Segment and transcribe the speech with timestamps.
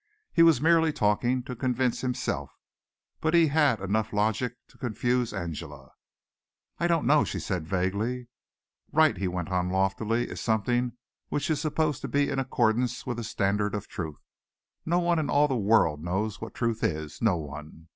[0.33, 2.51] He was merely talking to convince himself,
[3.19, 5.91] but he had enough logic to confuse Angela.
[6.79, 8.27] "I don't know," she said vaguely.
[8.91, 10.93] "Right," he went on loftily, "is something
[11.29, 14.25] which is supposed to be in accordance with a standard of truth.
[14.87, 17.85] Now no one in all the world knows what truth is, no one.